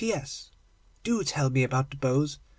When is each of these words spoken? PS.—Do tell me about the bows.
PS.—Do 0.03 1.23
tell 1.23 1.51
me 1.51 1.61
about 1.61 1.91
the 1.91 1.95
bows. 1.97 2.39